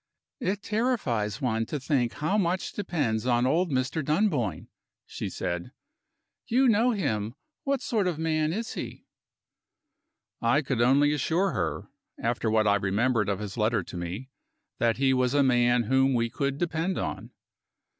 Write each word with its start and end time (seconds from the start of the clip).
"It 0.39 0.63
terrifies 0.63 1.41
one 1.41 1.67
to 1.67 1.79
think 1.79 2.13
how 2.13 2.35
much 2.35 2.73
depends 2.73 3.27
on 3.27 3.45
old 3.45 3.69
Mr. 3.69 4.03
Dunboyne," 4.03 4.67
she 5.05 5.29
said. 5.29 5.73
"You 6.47 6.67
know 6.67 6.89
him. 6.89 7.35
What 7.65 7.81
sort 7.83 8.07
of 8.07 8.17
man 8.17 8.51
is 8.51 8.73
he?" 8.73 9.05
I 10.41 10.63
could 10.63 10.81
only 10.81 11.13
assure 11.13 11.51
her 11.51 11.89
(after 12.19 12.49
what 12.49 12.65
I 12.65 12.77
remembered 12.77 13.29
of 13.29 13.37
his 13.37 13.57
letter 13.57 13.83
to 13.83 13.95
me) 13.95 14.31
that 14.79 14.97
he 14.97 15.13
was 15.13 15.35
a 15.35 15.43
man 15.43 15.83
whom 15.83 16.15
we 16.15 16.31
could 16.31 16.57
depend 16.57 16.97
upon. 16.97 17.29